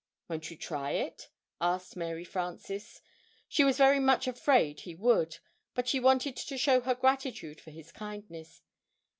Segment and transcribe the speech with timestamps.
[0.27, 1.29] "Won't you try it?"
[1.61, 3.03] asked Mary Frances.
[3.47, 5.37] She was very much afraid he would,
[5.75, 8.63] but she wanted to show her gratitude for his kindness.